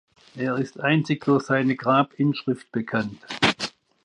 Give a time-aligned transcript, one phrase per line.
[0.35, 3.19] Er ist einzig durch seine Grabinschrift bekannt.